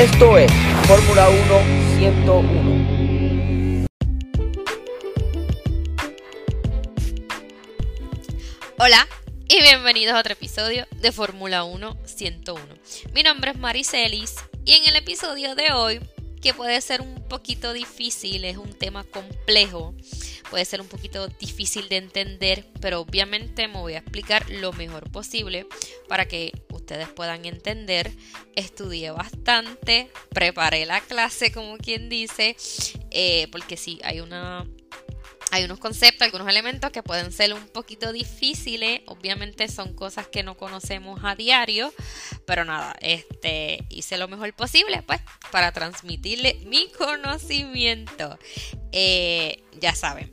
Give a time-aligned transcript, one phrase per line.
[0.00, 0.50] Esto es
[0.86, 3.86] Fórmula 1 101.
[8.78, 9.06] Hola
[9.46, 12.64] y bienvenidos a otro episodio de Fórmula 1 101.
[13.12, 16.00] Mi nombre es Maricelis y en el episodio de hoy,
[16.40, 19.94] que puede ser un poquito difícil, es un tema complejo,
[20.50, 25.10] puede ser un poquito difícil de entender, pero obviamente me voy a explicar lo mejor
[25.10, 25.66] posible
[26.08, 26.52] para que
[26.90, 28.10] ustedes puedan entender.
[28.56, 32.56] Estudié bastante, preparé la clase como quien dice,
[33.12, 34.66] eh, porque sí, hay una
[35.52, 39.00] hay unos conceptos, algunos elementos que pueden ser un poquito difíciles.
[39.06, 41.92] Obviamente son cosas que no conocemos a diario.
[42.46, 48.38] Pero nada, este hice lo mejor posible, pues, para transmitirle mi conocimiento.
[48.92, 50.32] Eh, ya saben.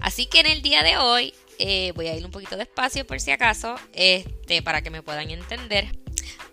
[0.00, 3.20] Así que en el día de hoy eh, voy a ir un poquito despacio por
[3.20, 3.76] si acaso.
[3.92, 5.86] Este, para que me puedan entender.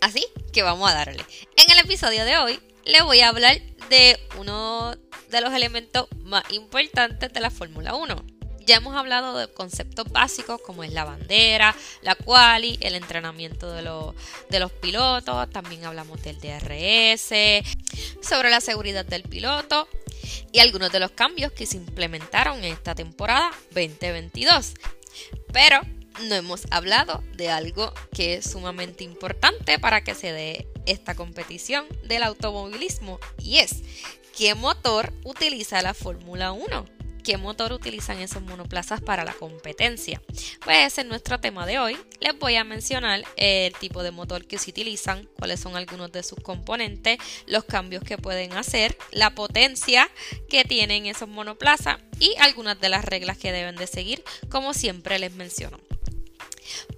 [0.01, 1.23] Así que vamos a darle.
[1.57, 4.95] En el episodio de hoy le voy a hablar de uno
[5.29, 8.15] de los elementos más importantes de la Fórmula 1.
[8.65, 13.81] Ya hemos hablado de conceptos básicos como es la bandera, la quali, el entrenamiento de,
[14.49, 17.33] de los pilotos, también hablamos del DRS,
[18.21, 19.87] sobre la seguridad del piloto
[20.51, 24.73] y algunos de los cambios que se implementaron en esta temporada 2022.
[25.51, 25.81] Pero
[26.23, 31.85] no hemos hablado de algo que es sumamente importante para que se dé esta competición
[32.03, 33.83] del automovilismo y es
[34.37, 36.98] ¿qué motor utiliza la Fórmula 1?
[37.23, 40.21] ¿Qué motor utilizan esos monoplazas para la competencia?
[40.63, 41.97] Pues ese es nuestro tema de hoy.
[42.19, 46.23] Les voy a mencionar el tipo de motor que se utilizan, cuáles son algunos de
[46.23, 50.09] sus componentes, los cambios que pueden hacer, la potencia
[50.49, 55.19] que tienen esos monoplazas y algunas de las reglas que deben de seguir, como siempre
[55.19, 55.79] les menciono.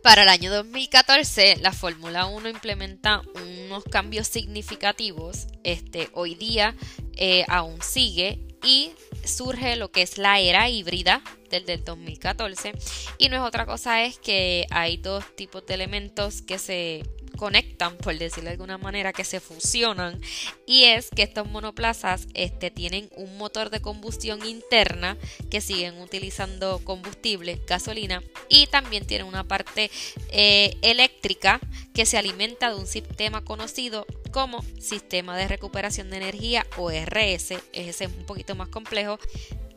[0.04, 5.48] Para el año 2014, la Fórmula 1 implementa unos cambios significativos.
[5.64, 6.76] Este, hoy día
[7.16, 8.92] eh, aún sigue y
[9.26, 12.74] surge lo que es la era híbrida desde el 2014
[13.18, 17.04] y no es otra cosa es que hay dos tipos de elementos que se
[17.42, 20.22] conectan, por decirlo de alguna manera, que se fusionan.
[20.68, 25.18] Y es que estos monoplazas este, tienen un motor de combustión interna
[25.50, 29.90] que siguen utilizando combustible, gasolina, y también tienen una parte
[30.30, 31.60] eh, eléctrica
[31.96, 37.56] que se alimenta de un sistema conocido como sistema de recuperación de energía o RS.
[37.74, 39.18] Es un poquito más complejo.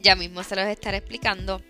[0.05, 1.63] Ya mismo se los estaré explicando.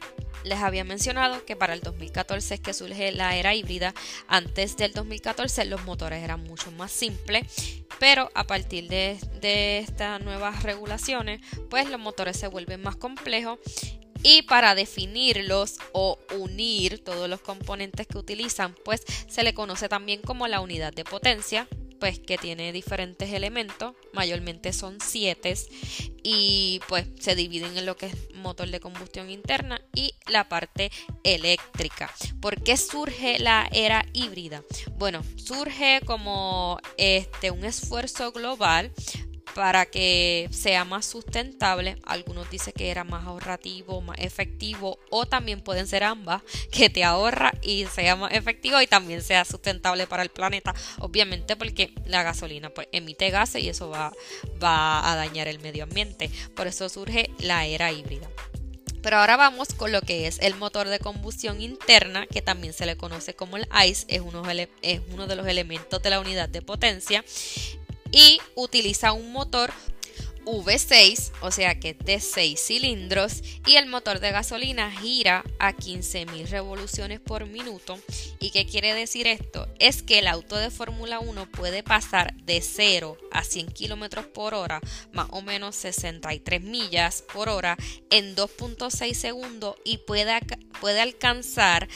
[0.42, 3.94] Les había mencionado que para el 2014 es que surge la era híbrida.
[4.26, 10.20] Antes del 2014 los motores eran mucho más simples, pero a partir de, de estas
[10.20, 13.60] nuevas regulaciones, pues los motores se vuelven más complejos.
[14.24, 20.20] Y para definirlos o unir todos los componentes que utilizan, pues se le conoce también
[20.22, 21.68] como la unidad de potencia,
[22.00, 25.54] pues que tiene diferentes elementos, mayormente son siete
[26.22, 30.90] y pues se dividen en lo que es motor de combustión interna y la parte
[31.22, 32.10] eléctrica.
[32.40, 34.62] ¿Por qué surge la era híbrida?
[34.96, 38.92] Bueno, surge como este un esfuerzo global
[39.54, 41.96] para que sea más sustentable.
[42.04, 47.04] Algunos dicen que era más ahorrativo, más efectivo o también pueden ser ambas, que te
[47.04, 50.74] ahorra y sea más efectivo y también sea sustentable para el planeta.
[50.98, 54.12] Obviamente porque la gasolina pues emite gases y eso va,
[54.62, 56.30] va a dañar el medio ambiente.
[56.56, 58.28] Por eso surge la era híbrida.
[59.02, 62.86] Pero ahora vamos con lo que es el motor de combustión interna, que también se
[62.86, 64.42] le conoce como el ICE, es uno,
[64.80, 67.22] es uno de los elementos de la unidad de potencia
[68.14, 69.72] y utiliza un motor
[70.44, 76.48] V6, o sea que de 6 cilindros, y el motor de gasolina gira a 15.000
[76.48, 77.98] revoluciones por minuto.
[78.40, 79.66] ¿Y qué quiere decir esto?
[79.78, 84.54] Es que el auto de Fórmula 1 puede pasar de 0 a 100 kilómetros por
[84.54, 84.80] hora,
[85.12, 87.76] más o menos 63 millas por hora,
[88.10, 90.38] en 2.6 segundos y puede,
[90.80, 91.88] puede alcanzar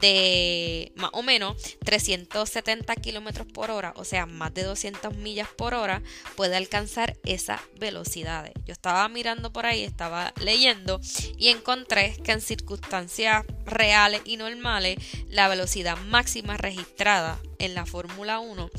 [0.00, 5.74] de más o menos 370 kilómetros por hora, o sea, más de 200 millas por
[5.74, 6.02] hora,
[6.36, 8.52] puede alcanzar esa velocidad velocidades.
[8.66, 11.00] Yo estaba mirando por ahí, estaba leyendo
[11.38, 14.98] y encontré que en circunstancias reales y normales
[15.28, 18.70] la velocidad máxima registrada en la Fórmula 1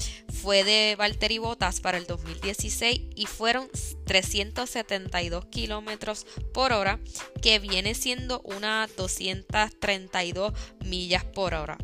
[0.47, 3.69] fue de Valtteri Bottas para el 2016 y fueron
[4.05, 7.01] 372 kilómetros por hora,
[7.41, 10.53] que viene siendo unas 232
[10.85, 11.77] millas por hora.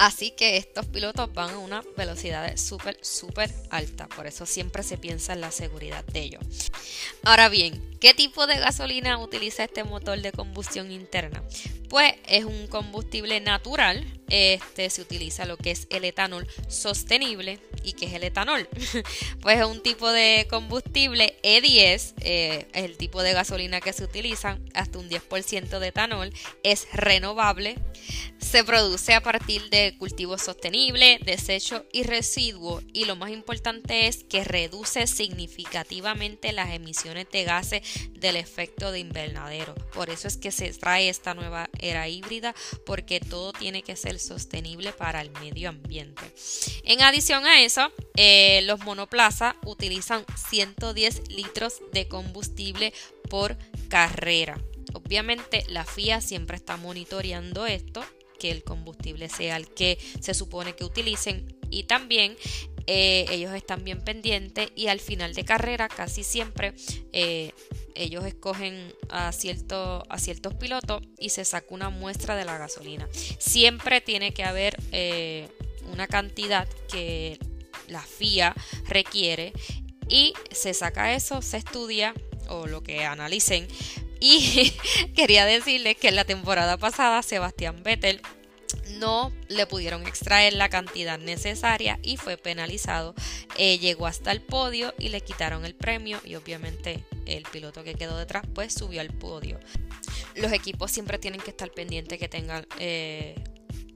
[0.00, 4.08] Así que estos pilotos van a una velocidad súper, súper alta.
[4.08, 6.42] Por eso siempre se piensa en la seguridad de ellos.
[7.22, 11.42] Ahora bien, ¿Qué tipo de gasolina utiliza este motor de combustión interna?
[11.88, 14.06] Pues es un combustible natural.
[14.28, 18.68] Este se utiliza lo que es el etanol sostenible y que es el etanol.
[19.40, 24.58] pues es un tipo de combustible E10, eh, el tipo de gasolina que se utiliza,
[24.74, 26.32] hasta un 10% de etanol,
[26.62, 27.76] es renovable,
[28.38, 34.24] se produce a partir de cultivos sostenibles, desechos y residuos y lo más importante es
[34.24, 37.82] que reduce significativamente las emisiones de gases
[38.12, 39.74] del efecto de invernadero.
[39.92, 42.54] Por eso es que se trae esta nueva era híbrida
[42.86, 46.22] porque todo tiene que ser sostenible para el medio ambiente.
[46.84, 52.92] En adición a eso, eh, los monoplazas utilizan 110 litros de combustible
[53.28, 53.56] por
[53.88, 54.60] carrera.
[54.94, 58.04] Obviamente la FIA siempre está monitoreando esto,
[58.38, 62.36] que el combustible sea el que se supone que utilicen y también
[62.86, 66.72] eh, ellos están bien pendientes y al final de carrera casi siempre
[67.12, 67.52] eh,
[67.98, 73.08] ellos escogen a, cierto, a ciertos pilotos y se saca una muestra de la gasolina.
[73.38, 75.48] Siempre tiene que haber eh,
[75.92, 77.38] una cantidad que
[77.88, 78.54] la FIA
[78.86, 79.52] requiere
[80.08, 82.14] y se saca eso, se estudia
[82.48, 83.66] o lo que analicen.
[84.20, 84.72] Y
[85.14, 88.20] quería decirles que en la temporada pasada Sebastián Vettel
[88.98, 93.14] no le pudieron extraer la cantidad necesaria y fue penalizado.
[93.56, 97.94] Eh, llegó hasta el podio y le quitaron el premio y obviamente el piloto que
[97.94, 99.58] quedó detrás pues subió al podio.
[100.34, 103.34] Los equipos siempre tienen que estar pendientes que tengan eh,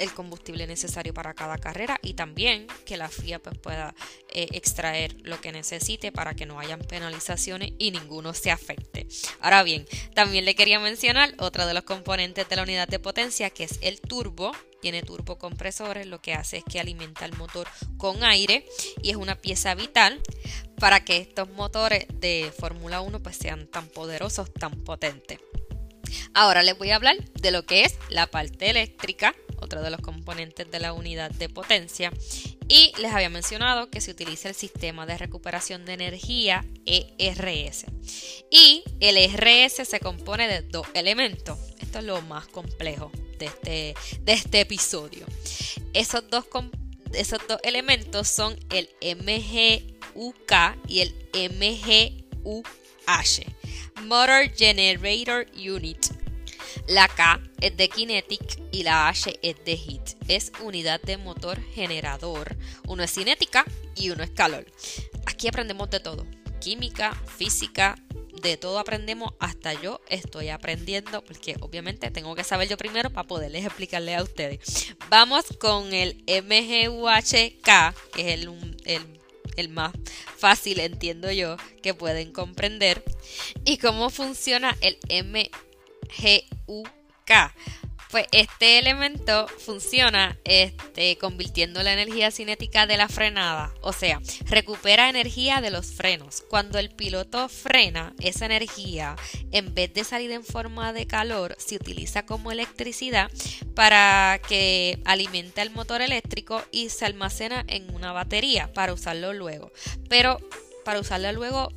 [0.02, 3.94] el combustible necesario para cada carrera y también que la FIA pues, pueda
[4.30, 9.06] eh, extraer lo que necesite para que no hayan penalizaciones y ninguno se afecte.
[9.40, 13.50] Ahora bien, también le quería mencionar otro de los componentes de la unidad de potencia
[13.50, 14.52] que es el turbo.
[14.80, 18.66] Tiene turbocompresores, lo que hace es que alimenta el motor con aire
[19.00, 20.20] y es una pieza vital
[20.76, 25.38] para que estos motores de Fórmula 1 pues sean tan poderosos, tan potentes.
[26.34, 29.34] Ahora les voy a hablar de lo que es la parte eléctrica
[29.80, 32.12] de los componentes de la unidad de potencia.
[32.68, 37.86] Y les había mencionado que se utiliza el sistema de recuperación de energía ERS.
[38.50, 41.58] Y el ERS se compone de dos elementos.
[41.80, 45.26] Esto es lo más complejo de este, de este episodio.
[45.92, 46.46] Esos dos,
[47.12, 50.52] esos dos elementos son el MGUK
[50.88, 51.14] y el
[51.50, 52.62] MGUH.
[54.04, 56.21] Motor Generator Unit
[56.92, 60.16] la K es de Kinetic y la H es de Heat.
[60.28, 62.54] Es unidad de motor generador.
[62.86, 63.64] Uno es cinética
[63.96, 64.66] y uno es calor.
[65.24, 66.26] Aquí aprendemos de todo.
[66.60, 67.96] Química, física,
[68.42, 73.26] de todo aprendemos, hasta yo estoy aprendiendo, porque obviamente tengo que saber yo primero para
[73.26, 74.94] poderles explicarle a ustedes.
[75.08, 79.20] Vamos con el MGUHK, que es el, el,
[79.56, 79.92] el, más
[80.36, 83.02] fácil, entiendo yo, que pueden comprender.
[83.64, 85.71] Y cómo funciona el MGUHK
[88.12, 95.08] pues este elemento funciona este, convirtiendo la energía cinética de la frenada, o sea, recupera
[95.08, 96.42] energía de los frenos.
[96.50, 99.16] Cuando el piloto frena, esa energía,
[99.50, 103.30] en vez de salir en forma de calor, se utiliza como electricidad
[103.74, 109.72] para que alimente el motor eléctrico y se almacena en una batería para usarlo luego.
[110.10, 110.36] Pero
[110.84, 111.72] para usarlo luego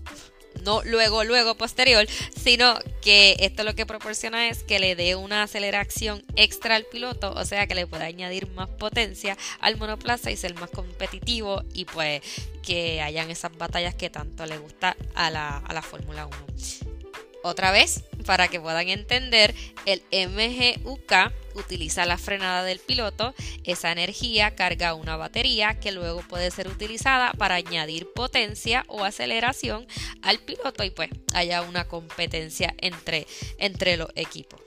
[0.66, 5.44] no luego, luego, posterior, sino que esto lo que proporciona es que le dé una
[5.44, 10.38] aceleración extra al piloto, o sea que le pueda añadir más potencia al monoplaza y
[10.38, 12.22] ser más competitivo y pues
[12.63, 16.36] que hayan esas batallas que tanto le gusta a la, a la Fórmula 1.
[17.44, 19.54] Otra vez, para que puedan entender,
[19.86, 23.34] el MGUK utiliza la frenada del piloto,
[23.64, 29.88] esa energía carga una batería que luego puede ser utilizada para añadir potencia o aceleración
[30.22, 34.60] al piloto y pues haya una competencia entre, entre los equipos.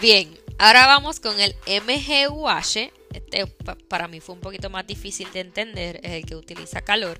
[0.00, 3.46] Bien, ahora vamos con el MGUH este
[3.88, 7.18] para mí fue un poquito más difícil de entender, es el que utiliza calor.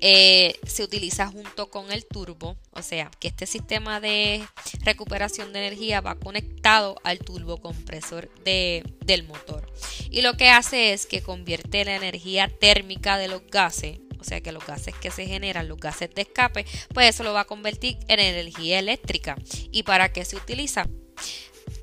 [0.00, 4.44] Eh, se utiliza junto con el turbo, o sea que este sistema de
[4.84, 9.72] recuperación de energía va conectado al turbocompresor de, del motor.
[10.10, 14.40] Y lo que hace es que convierte la energía térmica de los gases o sea
[14.40, 16.64] que los gases que se generan, los gases de escape,
[16.94, 19.36] pues eso lo va a convertir en energía eléctrica.
[19.70, 20.88] ¿Y para qué se utiliza?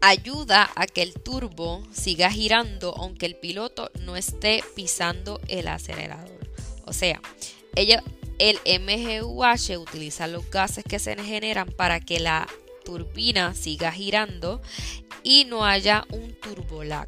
[0.02, 6.52] Ayuda a que el turbo siga girando aunque el piloto no esté pisando el acelerador.
[6.86, 7.22] O sea,
[7.76, 8.04] ella,
[8.40, 12.48] el MGUH utiliza los gases que se generan para que la
[12.84, 14.62] turbina siga girando
[15.24, 17.08] y no haya un turbolag.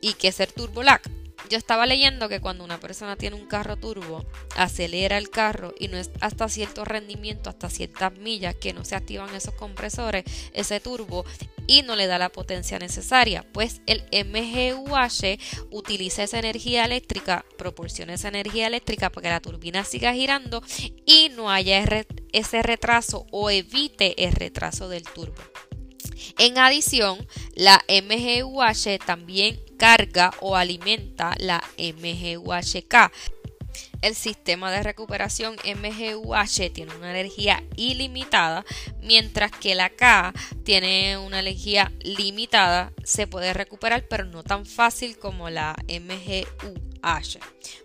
[0.00, 1.00] ¿Y qué es el turbolag?
[1.48, 4.24] yo estaba leyendo que cuando una persona tiene un carro turbo,
[4.56, 8.94] acelera el carro y no es hasta cierto rendimiento, hasta ciertas millas que no se
[8.94, 11.24] activan esos compresores, ese turbo,
[11.66, 15.38] y no le da la potencia necesaria, pues el MGUH
[15.70, 20.62] utiliza esa energía eléctrica, proporciona esa energía eléctrica para que la turbina siga girando
[21.06, 21.84] y no haya
[22.32, 25.42] ese retraso o evite el retraso del turbo.
[26.38, 33.12] En adición, la MGUH también carga o alimenta la MGUHK.
[34.04, 38.62] El sistema de recuperación MGUH tiene una energía ilimitada,
[39.00, 45.16] mientras que la K tiene una energía limitada, se puede recuperar, pero no tan fácil
[45.16, 47.38] como la MGUH.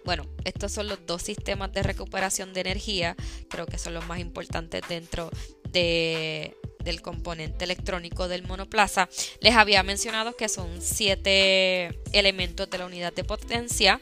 [0.03, 3.15] Bueno, estos son los dos sistemas de recuperación de energía,
[3.49, 5.31] creo que son los más importantes dentro
[5.71, 9.09] de del componente electrónico del monoplaza,
[9.41, 13.99] les había mencionado que son siete elementos de la unidad de potencia.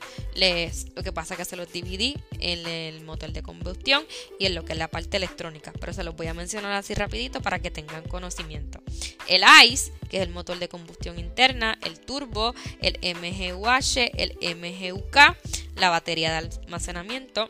[0.95, 4.05] Lo que pasa es que se los dividí en el motor de combustión
[4.39, 6.93] y en lo que es la parte electrónica, pero se los voy a mencionar así
[6.93, 8.81] rapidito para que tengan conocimiento.
[9.27, 15.17] El ICE, que es el motor de combustión interna, el turbo, el MGUH, el MGUK,
[15.75, 17.49] la batería de almacenamiento,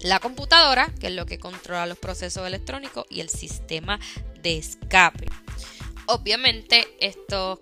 [0.00, 3.98] la computadora, que es lo que controla los procesos electrónicos, y el sistema
[4.42, 5.26] de escape.
[6.06, 7.58] Obviamente estos,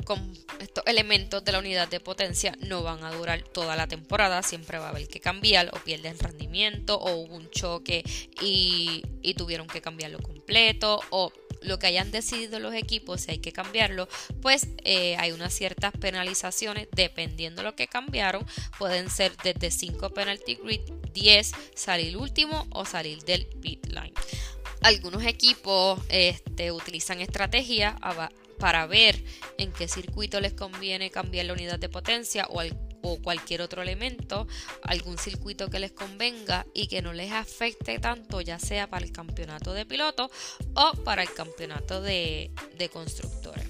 [0.60, 4.78] estos elementos de la unidad de potencia no van a durar toda la temporada, siempre
[4.78, 8.04] va a haber que cambiar o pierden rendimiento o hubo un choque
[8.40, 13.38] y, y tuvieron que cambiarlo completo o lo que hayan decidido los equipos, si hay
[13.38, 14.08] que cambiarlo,
[14.40, 18.46] pues eh, hay unas ciertas penalizaciones dependiendo de lo que cambiaron.
[18.78, 20.80] Pueden ser desde 5 penalty grid,
[21.12, 24.14] 10 salir último o salir del pit line.
[24.86, 27.96] Algunos equipos este, utilizan estrategias
[28.60, 29.20] para ver
[29.58, 32.62] en qué circuito les conviene cambiar la unidad de potencia o,
[33.20, 34.46] cualquier otro elemento,
[34.82, 39.10] algún circuito que les convenga y que no les afecte tanto, ya sea para el
[39.10, 40.30] campeonato de pilotos
[40.74, 43.68] o para el campeonato de, de constructores.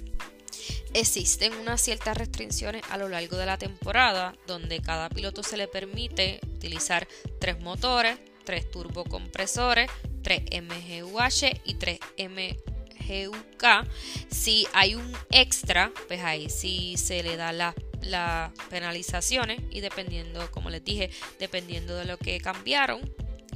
[0.93, 5.67] Existen unas ciertas restricciones a lo largo de la temporada donde cada piloto se le
[5.67, 7.07] permite utilizar
[7.39, 9.91] tres motores, tres turbocompresores,
[10.23, 11.99] 3 MGUH y 3
[12.29, 13.65] MGUK.
[14.29, 20.69] Si hay un extra, pues ahí sí se le da las penalizaciones y dependiendo, como
[20.69, 23.01] les dije, dependiendo de lo que cambiaron,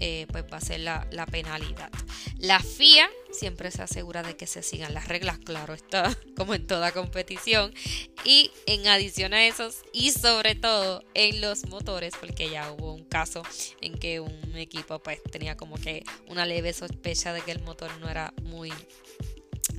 [0.04, 1.92] eh, pues va a ser la, la, penalidad.
[2.40, 6.66] La FIA siempre se asegura de que se sigan las reglas, claro está, como en
[6.66, 7.72] toda competición.
[8.26, 13.06] Y en adición a eso, y sobre todo en los motores, porque ya hubo un
[13.06, 13.44] caso
[13.80, 17.92] en que un equipo pues tenía como que una leve sospecha de que el motor
[18.00, 18.74] no era muy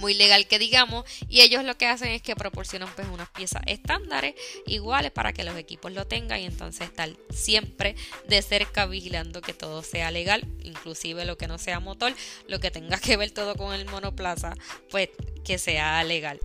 [0.03, 3.63] muy legal que digamos y ellos lo que hacen es que proporcionan pues unas piezas
[3.67, 4.35] estándares
[4.67, 7.95] iguales para que los equipos lo tengan y entonces estar siempre
[8.29, 12.13] de cerca vigilando que todo sea legal inclusive lo que no sea motor
[12.49, 14.55] lo que tenga que ver todo con el monoplaza
[14.91, 15.09] pues
[15.45, 16.41] que sea legal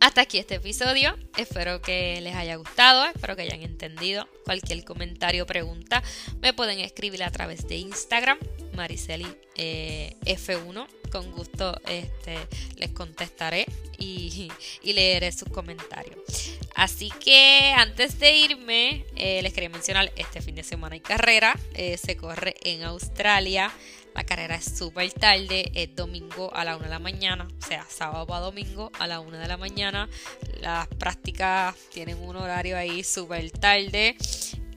[0.00, 4.28] hasta aquí este episodio, espero que les haya gustado, espero que hayan entendido.
[4.44, 6.02] Cualquier comentario o pregunta
[6.40, 8.38] me pueden escribir a través de Instagram,
[8.74, 9.26] Mariceli
[9.56, 12.38] eh, F1 con gusto este,
[12.76, 13.66] les contestaré
[13.98, 14.50] y,
[14.82, 16.18] leeré sus comentarios.
[16.74, 21.56] Así que antes de irme, eh, les quería mencionar, este fin de semana hay carrera,
[21.74, 23.70] eh, se corre en Australia.
[24.14, 27.84] La carrera es súper tarde, es domingo a la 1 de la mañana, o sea,
[27.88, 30.08] sábado a domingo a la 1 de la mañana.
[30.60, 34.16] Las prácticas tienen un horario ahí súper tarde.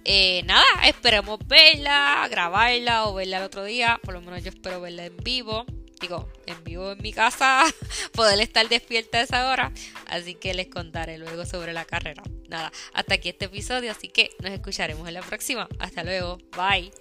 [0.04, 4.00] Eh, nada, esperemos verla, grabarla o verla el otro día.
[4.04, 5.65] Por lo menos yo espero verla en vivo
[6.00, 7.63] digo, en vivo en mi casa,
[8.13, 9.72] poder estar despierta a esa hora.
[10.08, 12.24] Así que les contaré luego sobre la carrera.
[12.48, 15.68] Nada, hasta aquí este episodio, así que nos escucharemos en la próxima.
[15.80, 16.92] Hasta luego, bye.